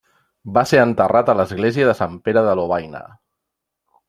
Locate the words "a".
1.33-1.37